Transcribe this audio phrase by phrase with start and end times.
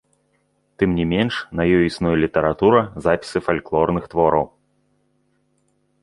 [0.83, 4.45] Тым не менш, на ёй існуе літаратура, запісы фальклорных твораў.